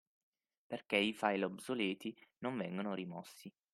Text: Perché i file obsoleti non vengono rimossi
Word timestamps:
Perché 0.65 0.95
i 0.97 1.13
file 1.13 1.45
obsoleti 1.45 2.17
non 2.39 2.57
vengono 2.57 2.95
rimossi 2.95 3.53